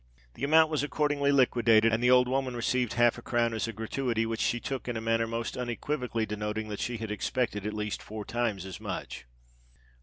The 0.33 0.43
amount 0.43 0.71
was 0.71 0.81
accordingly 0.81 1.31
liquidated, 1.31 1.93
and 1.93 2.01
the 2.01 2.09
old 2.09 2.27
woman 2.27 2.55
received 2.55 2.93
half 2.93 3.19
a 3.19 3.21
crown 3.21 3.53
as 3.53 3.67
a 3.67 3.71
gratuity, 3.71 4.25
which 4.25 4.41
she 4.41 4.59
took 4.59 4.87
in 4.87 4.97
a 4.97 4.99
manner 4.99 5.27
most 5.27 5.55
unequivocally 5.55 6.25
denoting 6.25 6.69
that 6.69 6.79
she 6.79 6.97
had 6.97 7.11
expected 7.11 7.67
at 7.67 7.73
least 7.75 8.01
four 8.01 8.25
times 8.25 8.65
as 8.65 8.79
much. 8.81 9.25